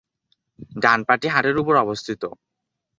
[0.75, 2.23] ডান পাটি হাঁটুর উপর স্থাপিত।